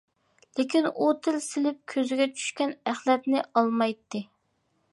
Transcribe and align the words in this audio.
لېكىن 0.59 0.87
ئۇ 0.91 1.09
تىل 1.27 1.35
سېلىپ 1.47 1.77
كۆزگە 1.93 2.27
چۈشكەن 2.39 2.73
ئەخلەتنى 2.93 3.45
ئالمايتتى. 3.53 4.23